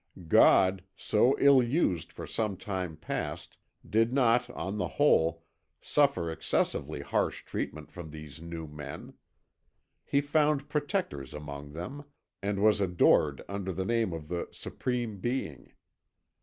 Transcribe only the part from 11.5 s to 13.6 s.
them, and was adored